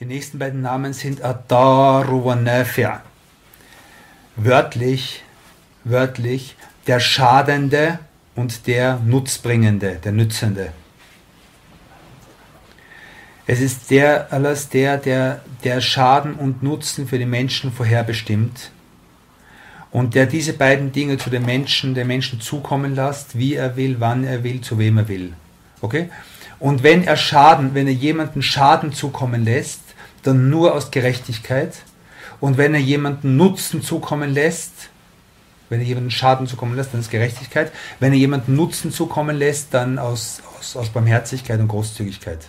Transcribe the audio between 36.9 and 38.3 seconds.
dann ist Gerechtigkeit. Wenn er